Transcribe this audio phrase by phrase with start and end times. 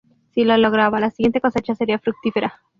[0.31, 2.59] Si lo lograban, la siguiente cosecha sería fructífera.